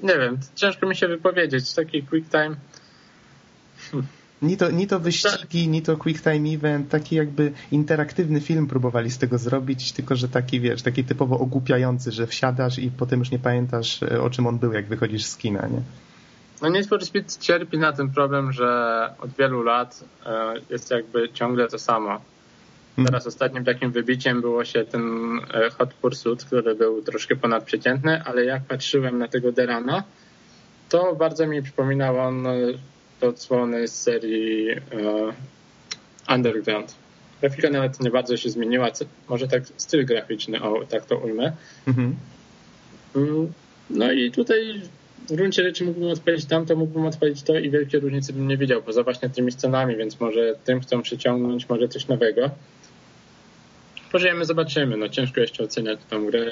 nie 0.03 0.17
wiem, 0.17 0.37
ciężko 0.55 0.87
mi 0.87 0.95
się 0.95 1.07
wypowiedzieć. 1.07 1.73
Taki 1.73 2.03
quick 2.03 2.31
time. 2.31 2.55
Ni 4.41 4.57
to, 4.57 4.71
ni 4.71 4.87
to 4.87 4.99
wyścigi, 4.99 5.67
ni 5.67 5.81
to 5.81 5.97
quick 5.97 6.23
time 6.23 6.49
event, 6.49 6.89
taki 6.89 7.15
jakby 7.15 7.51
interaktywny 7.71 8.41
film 8.41 8.67
próbowali 8.67 9.11
z 9.11 9.17
tego 9.17 9.37
zrobić, 9.37 9.91
tylko 9.91 10.15
że 10.15 10.29
taki, 10.29 10.59
wiesz, 10.59 10.81
taki 10.81 11.03
typowo 11.03 11.39
ogłupiający, 11.39 12.11
że 12.11 12.27
wsiadasz 12.27 12.79
i 12.79 12.91
potem 12.91 13.19
już 13.19 13.31
nie 13.31 13.39
pamiętasz, 13.39 14.03
e, 14.03 14.21
o 14.21 14.29
czym 14.29 14.47
on 14.47 14.59
był, 14.59 14.73
jak 14.73 14.85
wychodzisz 14.85 15.25
z 15.25 15.37
kina, 15.37 15.67
nie? 15.67 15.81
No 16.61 16.69
Need 16.69 16.87
for 16.87 17.05
Speed 17.05 17.37
cierpi 17.39 17.77
na 17.77 17.93
ten 17.93 18.09
problem, 18.09 18.51
że 18.51 19.09
od 19.19 19.31
wielu 19.31 19.63
lat 19.63 20.03
e, 20.25 20.53
jest 20.69 20.91
jakby 20.91 21.29
ciągle 21.33 21.67
to 21.67 21.79
samo. 21.79 22.21
Mhm. 22.97 23.05
Teraz 23.05 23.27
ostatnim 23.27 23.65
takim 23.65 23.91
wybiciem 23.91 24.41
było 24.41 24.65
się 24.65 24.85
ten 24.85 25.03
e, 25.53 25.69
Hot 25.69 25.93
Pursuit, 25.93 26.45
który 26.45 26.75
był 26.75 27.01
troszkę 27.01 27.35
ponadprzeciętny, 27.35 28.23
ale 28.23 28.45
jak 28.45 28.63
patrzyłem 28.63 29.17
na 29.17 29.27
tego 29.27 29.51
Derana, 29.51 30.03
to 30.89 31.15
bardzo 31.15 31.47
mi 31.47 31.63
przypominał 31.63 32.19
on 32.19 32.47
e, 32.47 32.53
odsłony 33.21 33.87
z 33.87 34.01
serii 34.01 34.67
Underground. 36.29 36.95
Grafika 37.41 37.69
nawet 37.69 37.99
nie 37.99 38.09
bardzo 38.09 38.37
się 38.37 38.49
zmieniła, 38.49 38.91
może 39.29 39.47
tak 39.47 39.63
styl 39.77 40.05
graficzny, 40.05 40.61
o 40.61 40.85
tak 40.85 41.05
to 41.05 41.17
ujmę. 41.17 41.51
Mhm. 41.87 42.15
Mm, 43.15 43.53
no 43.89 44.11
i 44.11 44.31
tutaj 44.31 44.81
w 45.29 45.35
gruncie 45.35 45.63
rzeczy 45.63 45.85
mógłbym 45.85 46.09
odpalić 46.09 46.45
tamto, 46.45 46.75
mógłbym 46.75 47.05
odpalić 47.05 47.43
to 47.43 47.59
i 47.59 47.69
wielkie 47.69 47.99
różnice 47.99 48.33
bym 48.33 48.47
nie 48.47 48.57
widział, 48.57 48.81
poza 48.81 49.03
właśnie 49.03 49.29
tymi 49.29 49.51
scenami, 49.51 49.95
więc 49.95 50.19
może 50.19 50.55
tym 50.65 50.81
chcą 50.81 51.01
przyciągnąć 51.01 51.69
może 51.69 51.87
coś 51.87 52.07
nowego. 52.07 52.49
Pożyjemy, 54.15 54.45
zobaczymy. 54.45 54.97
No 54.97 55.09
ciężko 55.09 55.41
jeszcze 55.41 55.63
oceniać 55.63 55.99
tą 56.09 56.25
grę. 56.25 56.51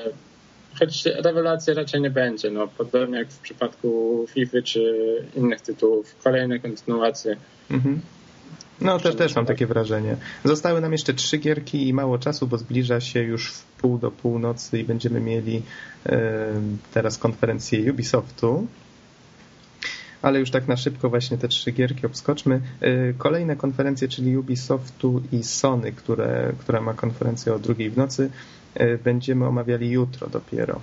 Choć 0.79 1.05
rewelacji 1.05 1.73
raczej 1.73 2.01
nie 2.01 2.09
będzie. 2.09 2.51
No, 2.51 2.67
podobnie 2.67 3.17
jak 3.17 3.29
w 3.29 3.39
przypadku 3.39 4.25
FIFA 4.29 4.57
czy 4.63 4.83
innych 5.35 5.61
tytułów. 5.61 6.15
Kolejne 6.23 6.59
kontynuacje. 6.59 7.35
Mhm. 7.71 8.01
No 8.81 8.99
też, 8.99 9.15
też 9.15 9.35
mam 9.35 9.45
takie 9.45 9.67
wrażenie. 9.67 10.15
Zostały 10.43 10.81
nam 10.81 10.91
jeszcze 10.91 11.13
trzy 11.13 11.37
gierki 11.37 11.87
i 11.87 11.93
mało 11.93 12.17
czasu, 12.17 12.47
bo 12.47 12.57
zbliża 12.57 13.01
się 13.01 13.19
już 13.19 13.51
w 13.51 13.63
pół 13.63 13.97
do 13.97 14.11
północy 14.11 14.79
i 14.79 14.83
będziemy 14.83 15.19
mieli 15.19 15.61
e, 16.05 16.53
teraz 16.93 17.17
konferencję 17.17 17.91
Ubisoftu. 17.91 18.67
Ale 20.23 20.39
już 20.39 20.51
tak 20.51 20.67
na 20.67 20.77
szybko 20.77 21.09
właśnie 21.09 21.37
te 21.37 21.47
trzy 21.47 21.71
gierki 21.71 22.05
obskoczmy. 22.05 22.61
E, 22.81 23.13
kolejne 23.13 23.55
konferencje, 23.55 24.07
czyli 24.07 24.37
Ubisoftu 24.37 25.21
i 25.31 25.43
Sony, 25.43 25.91
które, 25.91 26.53
która 26.59 26.81
ma 26.81 26.93
konferencję 26.93 27.53
o 27.53 27.59
drugiej 27.59 27.89
w 27.89 27.97
nocy, 27.97 28.29
e, 28.75 28.97
będziemy 28.97 29.47
omawiali 29.47 29.89
jutro 29.89 30.29
dopiero. 30.29 30.79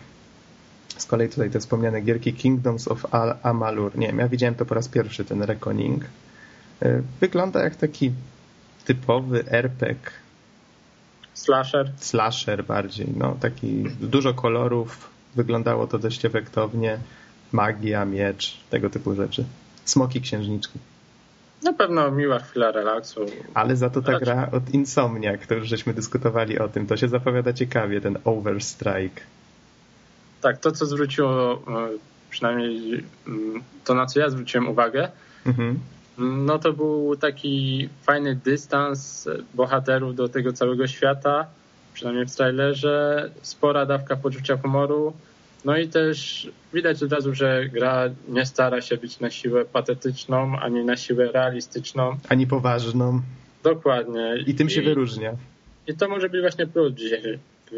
Z 0.97 1.07
kolei 1.07 1.29
tutaj 1.29 1.51
te 1.51 1.61
wspomniane 1.61 2.01
gierki 2.01 2.33
Kingdoms 2.33 2.89
of 2.89 3.07
Amalur. 3.43 3.99
Nie 3.99 4.07
wiem, 4.07 4.19
ja 4.19 4.29
widziałem 4.29 4.55
to 4.55 4.67
po 4.67 4.75
raz 4.75 4.89
pierwszy, 4.89 5.25
ten 5.25 5.43
Reckoning. 5.43 6.05
E, 6.83 7.03
wygląda 7.21 7.63
jak 7.63 7.77
taki 7.77 8.13
typowy 8.85 9.45
RPG. 9.47 10.11
Slasher. 11.35 11.93
Slasher 11.97 12.65
bardziej, 12.65 13.07
no 13.17 13.37
taki 13.41 13.85
dużo 14.01 14.35
kolorów, 14.35 15.11
wyglądało 15.35 15.87
to 15.87 15.99
dość 15.99 16.25
efektownie. 16.25 16.99
Magia, 17.53 18.05
miecz, 18.05 18.61
tego 18.71 18.91
typu 18.91 19.15
rzeczy. 19.15 19.45
Smoki 19.85 20.21
księżniczki. 20.21 20.79
Na 21.63 21.73
pewno 21.73 22.11
miła 22.11 22.39
chwila 22.39 22.73
relaksu. 22.73 23.27
Ale 23.55 23.77
za 23.77 23.91
to 23.91 24.03
ta 24.03 24.19
gra 24.19 24.49
od 24.53 24.75
Insomniac, 24.75 25.41
to 25.47 25.55
już 25.55 25.69
żeśmy 25.69 25.95
dyskutowali 25.95 26.59
o 26.59 26.69
tym, 26.69 26.87
to 26.87 26.97
się 26.97 27.09
zapowiada 27.09 27.53
ciekawie, 27.53 28.01
ten 28.01 28.19
Overstrike. 28.25 29.23
Tak, 30.41 30.59
to 30.59 30.73
co 30.73 30.87
zwróciło, 30.87 31.55
e, 31.55 31.59
przynajmniej 32.31 33.05
mm, 33.27 33.63
to 33.85 33.95
na 33.95 34.07
co 34.07 34.21
ja 34.21 34.31
zwróciłem 34.31 34.69
uwagę, 34.69 35.09
mhm. 35.47 35.79
No 36.21 36.59
to 36.59 36.73
był 36.73 37.17
taki 37.17 37.89
fajny 38.03 38.35
dystans 38.35 39.29
bohaterów 39.55 40.15
do 40.15 40.29
tego 40.29 40.53
całego 40.53 40.87
świata, 40.87 41.47
przynajmniej 41.95 42.27
w 42.27 42.37
trailerze, 42.37 43.31
spora 43.43 43.87
dawka 43.87 44.17
poczucia 44.17 44.57
humoru. 44.57 45.13
No 45.65 45.77
i 45.77 45.89
też 45.89 46.49
widać 46.75 47.03
od 47.03 47.13
razu, 47.13 47.35
że 47.35 47.69
gra 47.69 48.11
nie 48.29 48.47
stara 48.47 48.81
się 48.81 48.97
być 48.97 49.21
na 49.21 49.31
siłę 49.31 49.65
patetyczną, 49.65 50.59
ani 50.61 50.85
na 50.85 50.97
siłę 50.97 51.33
realistyczną. 51.33 52.17
Ani 52.29 52.47
poważną. 52.47 53.21
Dokładnie. 53.63 54.45
I 54.47 54.55
tym 54.55 54.71
się 54.71 54.83
I, 54.83 54.85
wyróżnia. 54.85 55.33
I 55.87 55.95
to 55.95 56.09
może 56.09 56.29
być 56.29 56.41
właśnie 56.41 56.67
plus 56.67 56.95
dzisiaj. 56.95 57.39
W, 57.73 57.77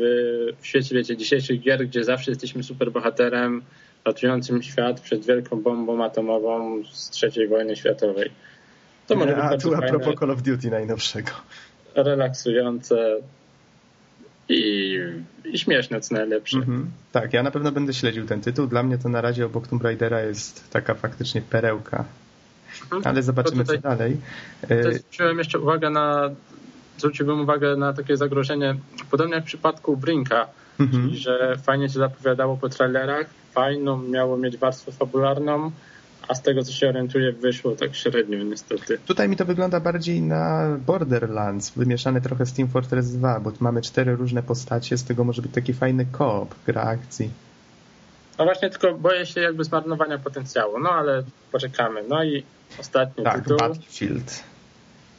w 0.60 0.66
świecie, 0.66 0.94
wiecie, 0.94 1.16
dzisiejszych 1.16 1.60
gier, 1.60 1.86
gdzie 1.86 2.04
zawsze 2.04 2.30
jesteśmy 2.30 2.62
super 2.62 2.92
bohaterem, 2.92 3.62
ratującym 4.04 4.62
świat 4.62 5.00
przed 5.00 5.26
wielką 5.26 5.62
bombą 5.62 6.04
atomową 6.04 6.82
z 6.92 7.22
III 7.22 7.48
wojny 7.48 7.76
światowej. 7.76 8.30
To 9.06 9.16
może 9.16 9.34
być 9.34 9.44
A 9.44 9.56
tu 9.56 9.74
a 9.74 9.82
propos 9.82 10.14
Call 10.20 10.30
of 10.30 10.42
Duty 10.42 10.70
najnowszego. 10.70 11.30
Relaksujące 11.94 13.16
i, 14.52 14.98
i 15.44 15.58
śmieszne, 15.58 16.00
co 16.00 16.14
najlepsze. 16.14 16.58
-hmm. 16.58 16.84
Tak, 17.12 17.32
ja 17.32 17.42
na 17.42 17.50
pewno 17.50 17.72
będę 17.72 17.94
śledził 17.94 18.26
ten 18.26 18.40
tytuł. 18.40 18.66
Dla 18.66 18.82
mnie 18.82 18.98
to 18.98 19.08
na 19.08 19.20
razie 19.20 19.46
obok 19.46 19.68
Tomb 19.68 19.82
Raidera 19.82 20.20
jest 20.20 20.70
taka 20.70 20.94
faktycznie 20.94 21.42
perełka. 21.42 22.04
Mhm. 22.82 23.02
Ale 23.04 23.22
zobaczymy, 23.22 23.64
tutaj, 23.64 23.76
co 23.76 23.82
dalej. 23.82 24.16
Zwróciłem 24.92 25.38
jeszcze 25.38 25.58
uwagę 25.58 25.90
na 25.90 26.30
zwróciłbym 26.98 27.40
uwagę 27.40 27.76
na 27.76 27.92
takie 27.92 28.16
zagrożenie, 28.16 28.74
podobnie 29.10 29.34
jak 29.34 29.44
w 29.44 29.46
przypadku 29.46 29.96
Brinka, 29.96 30.46
mhm. 30.80 31.02
czyli 31.02 31.18
że 31.18 31.56
fajnie 31.62 31.88
się 31.88 31.98
zapowiadało 31.98 32.56
po 32.56 32.68
trailerach, 32.68 33.26
fajną 33.52 34.02
miało 34.02 34.36
mieć 34.36 34.56
warstwę 34.56 34.92
fabularną, 34.92 35.70
a 36.32 36.34
z 36.34 36.42
tego 36.42 36.64
co 36.64 36.72
się 36.72 36.88
orientuję 36.88 37.32
wyszło 37.32 37.76
tak 37.76 37.94
średnio 37.94 38.38
niestety. 38.44 38.98
Tutaj 39.06 39.28
mi 39.28 39.36
to 39.36 39.44
wygląda 39.44 39.80
bardziej 39.80 40.22
na 40.22 40.76
Borderlands, 40.86 41.70
wymieszane 41.70 42.20
trochę 42.20 42.46
z 42.46 42.52
Team 42.52 42.68
Fortress 42.68 43.10
2, 43.10 43.40
bo 43.40 43.50
tu 43.50 43.56
mamy 43.60 43.82
cztery 43.82 44.16
różne 44.16 44.42
postacie, 44.42 44.98
z 44.98 45.04
tego 45.04 45.24
może 45.24 45.42
być 45.42 45.52
taki 45.52 45.74
fajny 45.74 46.06
koop, 46.12 46.54
gra 46.66 46.82
akcji. 46.82 47.30
No 48.38 48.44
właśnie, 48.44 48.70
tylko 48.70 48.94
boję 48.94 49.26
się 49.26 49.40
jakby 49.40 49.64
zmarnowania 49.64 50.18
potencjału, 50.18 50.78
no 50.78 50.90
ale 50.90 51.22
poczekamy. 51.52 52.02
No 52.08 52.24
i 52.24 52.42
ostatni 52.80 53.24
tak, 53.24 53.42
tytuł. 53.42 53.56
Battlefield. 53.58 54.51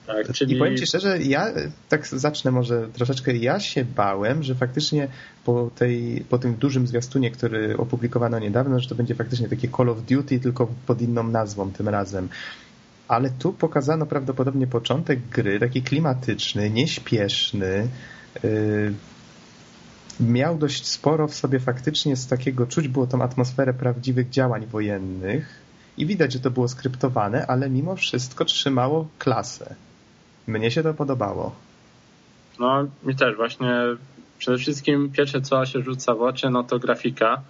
Tak, 0.08 0.34
czyli... 0.34 0.56
I 0.56 0.60
powiem 0.60 0.78
Ci 0.78 0.86
szczerze, 0.86 1.22
ja 1.22 1.52
tak 1.90 2.08
zacznę 2.08 2.52
może 2.52 2.88
troszeczkę, 2.94 3.36
ja 3.36 3.60
się 3.60 3.86
bałem, 3.86 4.44
że 4.44 4.56
faktycznie 4.56 5.08
po, 5.46 5.72
tej, 5.76 6.26
po 6.30 6.38
tym 6.38 6.56
dużym 6.56 6.88
zwiastunie, 6.88 7.32
który 7.32 7.78
opublikowano 7.78 8.40
niedawno, 8.40 8.80
że 8.80 8.90
to 8.90 8.96
będzie 8.96 9.16
faktycznie 9.16 9.50
takie 9.50 9.70
Call 9.78 9.90
of 9.90 10.02
Duty, 10.02 10.40
tylko 10.40 10.68
pod 10.88 11.02
inną 11.02 11.24
nazwą 11.24 11.72
tym 11.72 11.90
razem. 11.90 12.30
Ale 13.08 13.30
tu 13.30 13.54
pokazano 13.54 14.06
prawdopodobnie 14.06 14.68
początek 14.68 15.20
gry, 15.32 15.60
taki 15.60 15.82
klimatyczny, 15.82 16.70
nieśpieszny, 16.70 17.88
yy, 18.44 18.94
miał 20.20 20.58
dość 20.58 20.88
sporo 20.88 21.28
w 21.28 21.36
sobie 21.36 21.60
faktycznie 21.60 22.16
z 22.16 22.28
takiego, 22.28 22.68
czuć 22.68 22.88
było 22.88 23.08
tą 23.08 23.22
atmosferę 23.22 23.74
prawdziwych 23.74 24.30
działań 24.30 24.66
wojennych 24.66 25.64
i 25.98 26.06
widać, 26.06 26.34
że 26.34 26.40
to 26.40 26.52
było 26.52 26.68
skryptowane, 26.68 27.48
ale 27.48 27.70
mimo 27.70 27.96
wszystko 27.96 28.46
trzymało 28.46 29.08
klasę. 29.20 29.76
Mnie 30.48 30.72
się 30.72 30.84
to 30.84 30.94
podobało. 30.94 31.56
No, 32.60 32.88
mi 33.04 33.16
też 33.16 33.36
właśnie. 33.36 33.70
Przede 34.40 34.58
wszystkim 34.58 35.12
pierwsze, 35.12 35.42
co 35.42 35.66
się 35.66 35.82
rzuca 35.82 36.16
w 36.16 36.22
oczy, 36.22 36.50
no 36.50 36.64
to 36.64 36.80
grafika. 36.80 37.42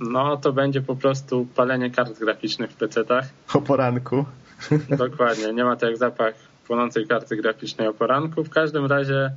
No, 0.00 0.36
to 0.36 0.52
będzie 0.52 0.80
po 0.80 0.96
prostu 0.96 1.46
palenie 1.54 1.90
kart 1.90 2.18
graficznych 2.18 2.70
w 2.70 2.76
PC-tach. 2.76 3.24
O 3.54 3.60
poranku. 3.60 4.24
Dokładnie, 4.98 5.52
nie 5.52 5.64
ma 5.64 5.76
to 5.76 5.86
jak 5.86 5.96
zapach 5.96 6.34
płonącej 6.66 7.06
karty 7.06 7.36
graficznej 7.36 7.88
o 7.88 7.94
poranku. 7.94 8.44
W 8.44 8.50
każdym 8.50 8.86
razie 8.86 9.30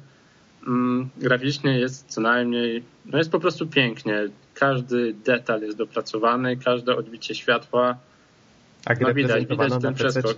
mm, 0.67 1.09
graficznie 1.17 1.79
jest 1.79 2.05
co 2.07 2.21
najmniej, 2.21 2.83
no 3.05 3.17
jest 3.17 3.31
po 3.31 3.39
prostu 3.39 3.67
pięknie. 3.67 4.27
Każdy 4.53 5.13
detal 5.13 5.61
jest 5.61 5.77
dopracowany, 5.77 6.57
każde 6.57 6.95
odbicie 6.95 7.35
światła. 7.35 7.97
A 8.85 8.93
no, 9.01 9.13
widać, 9.13 9.45
widać 9.45 9.73
ten 9.81 9.93
przeskok. 9.93 10.35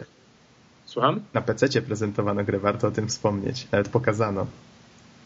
Słucham? 0.95 1.21
Na 1.33 1.41
PC 1.41 1.81
prezentowano 1.81 2.43
grę, 2.43 2.59
warto 2.59 2.87
o 2.87 2.91
tym 2.91 3.07
wspomnieć. 3.07 3.67
Nawet 3.71 3.89
pokazano. 3.89 4.47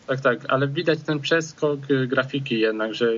Tak, 0.08 0.22
tak, 0.22 0.40
ale 0.48 0.68
widać 0.68 1.00
ten 1.00 1.20
przeskok 1.20 1.80
grafiki 2.08 2.60
jednak, 2.60 2.94
że 2.94 3.12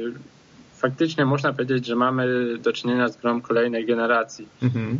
faktycznie 0.73 1.25
można 1.25 1.53
powiedzieć, 1.53 1.85
że 1.85 1.95
mamy 1.95 2.57
do 2.57 2.73
czynienia 2.73 3.09
z 3.09 3.17
grą 3.17 3.41
kolejnej 3.41 3.85
generacji. 3.85 4.47
Mhm. 4.61 4.99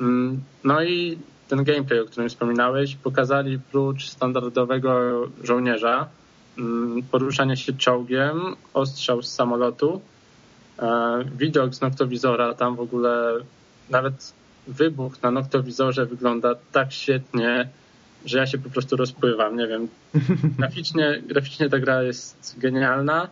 Mm, 0.00 0.40
no 0.64 0.82
i 0.82 1.18
ten 1.48 1.64
gameplay, 1.64 2.00
o 2.00 2.04
którym 2.04 2.28
wspominałeś, 2.28 2.96
pokazali 2.96 3.58
prócz 3.72 4.08
standardowego 4.08 5.10
żołnierza 5.44 6.08
mm, 6.58 7.02
poruszanie 7.02 7.56
się 7.56 7.72
czołgiem, 7.72 8.40
ostrzał 8.74 9.22
z 9.22 9.32
samolotu, 9.32 10.00
e, 10.78 11.24
widok 11.38 11.74
z 11.74 11.80
noktowizora, 11.80 12.54
tam 12.54 12.76
w 12.76 12.80
ogóle 12.80 13.32
nawet 13.90 14.41
wybuch 14.66 15.22
na 15.22 15.30
noktowizorze 15.30 16.06
wygląda 16.06 16.54
tak 16.72 16.92
świetnie, 16.92 17.68
że 18.24 18.38
ja 18.38 18.46
się 18.46 18.58
po 18.58 18.70
prostu 18.70 18.96
rozpływam. 18.96 19.56
Nie 19.56 19.66
wiem. 19.66 19.88
Graficznie, 20.58 21.22
graficznie 21.26 21.68
ta 21.68 21.78
gra 21.78 22.02
jest 22.02 22.54
genialna. 22.58 23.28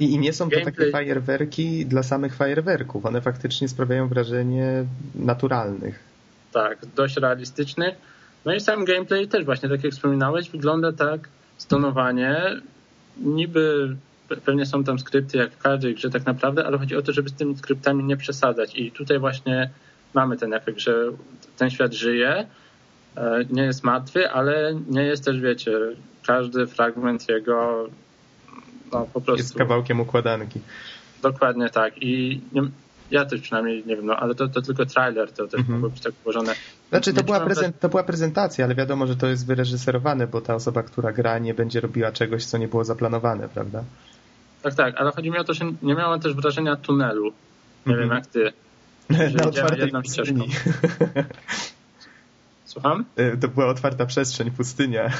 I, 0.00 0.04
I 0.04 0.18
nie 0.18 0.32
są 0.32 0.44
to 0.44 0.50
Gameplay... 0.50 0.74
takie 0.74 0.90
fajerwerki 0.90 1.86
dla 1.86 2.02
samych 2.02 2.34
fajerwerków. 2.34 3.06
One 3.06 3.20
faktycznie 3.20 3.68
sprawiają 3.68 4.08
wrażenie 4.08 4.84
naturalnych. 5.14 5.98
Tak, 6.52 6.78
dość 6.96 7.16
realistycznych. 7.16 7.94
No 8.44 8.54
i 8.54 8.60
sam 8.60 8.84
gameplay 8.84 9.28
też 9.28 9.44
właśnie, 9.44 9.68
tak 9.68 9.84
jak 9.84 9.92
wspominałeś, 9.92 10.50
wygląda 10.50 10.92
tak 10.92 11.28
stonowanie. 11.58 12.36
Niby 13.16 13.96
pewnie 14.44 14.66
są 14.66 14.84
tam 14.84 14.98
skrypty 14.98 15.38
jak 15.38 15.52
w 15.52 15.58
każdej 15.58 15.94
grze 15.94 16.10
tak 16.10 16.26
naprawdę, 16.26 16.66
ale 16.66 16.78
chodzi 16.78 16.96
o 16.96 17.02
to, 17.02 17.12
żeby 17.12 17.28
z 17.28 17.32
tymi 17.32 17.56
skryptami 17.56 18.04
nie 18.04 18.16
przesadzać. 18.16 18.76
I 18.76 18.92
tutaj 18.92 19.18
właśnie 19.18 19.70
mamy 20.14 20.36
ten 20.36 20.54
efekt, 20.54 20.78
że 20.78 20.94
ten 21.56 21.70
świat 21.70 21.92
żyje, 21.92 22.46
e, 23.16 23.44
nie 23.50 23.62
jest 23.62 23.84
martwy, 23.84 24.30
ale 24.30 24.74
nie 24.88 25.02
jest 25.02 25.24
też, 25.24 25.40
wiecie, 25.40 25.72
każdy 26.26 26.66
fragment 26.66 27.28
jego 27.28 27.88
no 28.92 29.06
po 29.12 29.20
prostu... 29.20 29.42
Jest 29.42 29.54
kawałkiem 29.54 30.00
układanki. 30.00 30.60
Dokładnie 31.22 31.70
tak 31.70 32.02
i 32.02 32.40
nie, 32.52 32.62
ja 33.10 33.24
też 33.24 33.40
przynajmniej 33.40 33.84
nie 33.86 33.96
wiem, 33.96 34.06
no 34.06 34.16
ale 34.16 34.34
to, 34.34 34.48
to 34.48 34.62
tylko 34.62 34.86
trailer, 34.86 35.32
to 35.32 35.46
też 35.46 35.60
mhm. 35.60 35.78
mogło 35.78 35.90
być 35.90 36.00
tak 36.00 36.12
ułożone. 36.24 36.54
Znaczy 36.88 37.12
to 37.12 37.22
była, 37.22 37.40
prezent, 37.40 37.80
to 37.80 37.88
była 37.88 38.02
prezentacja, 38.02 38.64
ale 38.64 38.74
wiadomo, 38.74 39.06
że 39.06 39.16
to 39.16 39.26
jest 39.26 39.46
wyreżyserowane, 39.46 40.26
bo 40.26 40.40
ta 40.40 40.54
osoba, 40.54 40.82
która 40.82 41.12
gra 41.12 41.38
nie 41.38 41.54
będzie 41.54 41.80
robiła 41.80 42.12
czegoś, 42.12 42.44
co 42.44 42.58
nie 42.58 42.68
było 42.68 42.84
zaplanowane, 42.84 43.48
prawda? 43.48 43.84
Tak, 44.62 44.74
tak, 44.74 44.94
ale 44.96 45.10
chodzi 45.12 45.30
mi 45.30 45.38
o 45.38 45.44
to, 45.44 45.54
że 45.54 45.64
nie 45.82 45.94
miałem 45.94 46.20
też 46.20 46.34
wrażenia 46.34 46.76
tunelu. 46.76 47.32
Nie 47.86 47.92
mhm. 47.92 48.08
wiem 48.08 48.18
jak 48.18 48.26
ty. 48.26 48.52
Na 49.10 49.44
otwartej 49.44 49.90
pustyni. 49.90 50.48
Słucham? 52.64 53.04
E, 53.16 53.36
to 53.36 53.48
była 53.48 53.66
otwarta 53.66 54.06
przestrzeń, 54.06 54.50
pustynia. 54.50 55.10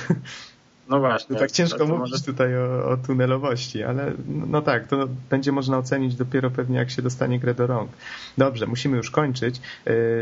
No 0.89 1.01
właśnie. 1.01 1.37
tak 1.37 1.51
ciężko 1.51 1.87
mówić 1.87 2.11
może... 2.11 2.25
tutaj 2.25 2.57
o, 2.57 2.89
o, 2.89 2.97
tunelowości, 2.97 3.83
ale 3.83 4.13
no 4.29 4.63
tak, 4.63 4.89
to 4.89 5.09
będzie 5.31 5.53
można 5.53 5.79
ocenić 5.79 6.15
dopiero 6.15 6.51
pewnie 6.51 6.79
jak 6.79 6.91
się 6.91 7.03
dostanie 7.03 7.39
grę 7.39 7.55
do 7.55 7.67
rąk. 7.67 7.91
Dobrze, 8.39 8.67
musimy 8.67 8.97
już 8.97 9.11
kończyć. 9.11 9.57
E, 9.57 9.61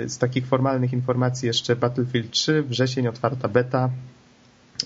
z 0.09 0.19
takich 0.19 0.47
formalnych 0.47 0.93
informacji 0.93 1.47
jeszcze 1.47 1.77
Battlefield 1.77 2.31
3, 2.31 2.63
wrzesień 2.63 3.09
otwarta 3.09 3.49
beta, 3.49 3.91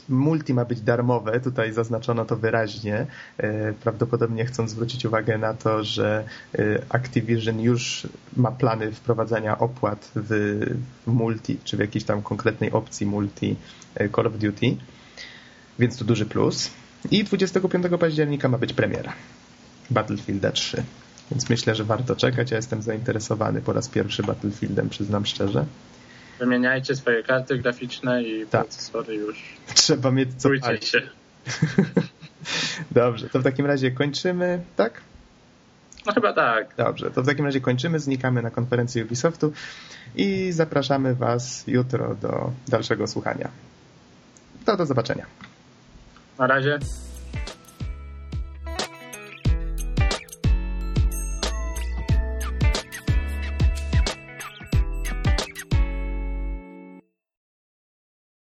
Multi 0.09 0.55
ma 0.55 0.65
być 0.65 0.81
darmowe, 0.81 1.41
tutaj 1.41 1.73
zaznaczono 1.73 2.25
to 2.25 2.37
wyraźnie, 2.37 3.07
e, 3.39 3.73
prawdopodobnie 3.73 4.45
chcą 4.45 4.69
zwrócić 4.69 5.05
uwagę 5.05 5.39
na 5.39 5.55
to, 5.55 5.85
że 5.85 6.25
Activision 6.89 7.61
już 7.61 8.07
ma 8.37 8.51
plany 8.51 8.93
wprowadzania 8.93 9.59
opłat 9.59 10.11
w, 10.15 10.61
multi, 11.07 11.59
czy 11.65 11.77
w 11.77 11.81
jakiejś 11.81 12.05
tam 12.05 12.23
konkretnej 12.23 12.73
opcji 12.73 13.07
multi 13.07 13.57
Call 14.15 14.27
of 14.27 14.39
Duty 14.39 14.77
więc 15.79 15.97
to 15.97 16.05
duży 16.05 16.27
plus. 16.27 16.71
I 17.11 17.25
25 17.25 17.87
października 18.01 18.49
ma 18.49 18.59
być 18.59 18.73
premiera 18.73 19.13
Battlefielda 19.91 20.53
3. 20.53 20.83
Więc 21.31 21.51
myślę, 21.51 21.75
że 21.75 21.85
warto 21.85 22.17
czekać. 22.17 22.51
Ja 22.51 22.57
jestem 22.57 22.83
zainteresowany 22.83 23.63
po 23.63 23.73
raz 23.73 23.89
pierwszy 23.89 24.23
Battlefieldem, 24.23 24.89
przyznam 24.89 25.27
szczerze. 25.27 25.67
Wymieniajcie 26.43 26.97
swoje 26.97 27.23
karty 27.23 27.59
graficzne 27.59 28.23
i 28.23 28.47
tak. 28.47 28.67
procesory 28.67 29.15
już. 29.15 29.43
Trzeba 29.75 30.11
mieć 30.11 30.29
co 30.39 30.49
Bójcie 30.49 30.79
się. 30.81 31.03
Dobrze, 32.91 33.29
to 33.29 33.41
w 33.41 33.43
takim 33.43 33.67
razie 33.67 33.91
kończymy, 33.91 34.63
tak? 34.77 35.01
No 36.07 36.13
chyba 36.13 36.33
tak. 36.33 36.75
Dobrze, 36.77 37.11
to 37.11 37.23
w 37.23 37.27
takim 37.27 37.45
razie 37.45 37.61
kończymy, 37.61 37.99
znikamy 37.99 38.43
na 38.43 38.51
konferencji 38.51 39.03
Ubisoftu 39.03 39.53
i 40.17 40.53
zapraszamy 40.53 41.15
Was 41.15 41.65
jutro 41.67 42.15
do 42.15 42.53
dalszego 42.69 43.07
słuchania. 43.07 43.49
To 44.65 44.77
do 44.77 44.87
zobaczenia. 44.87 45.27
Na 46.39 46.47
razie. 46.47 46.79